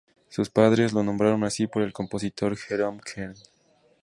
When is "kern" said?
3.01-3.35